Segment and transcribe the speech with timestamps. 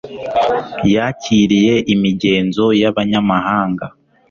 [0.93, 3.85] yakiriye imigenzo y'abanyamahanga